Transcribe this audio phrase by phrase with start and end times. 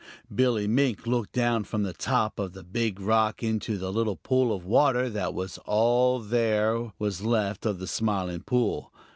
[0.33, 4.51] Billy Mink looked down from the top of the Big Rock into the little pool
[4.51, 8.91] of water that was all there was left of the Smiling Pool.